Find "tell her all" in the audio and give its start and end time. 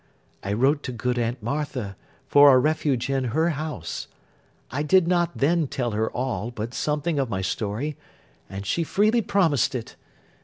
5.67-6.49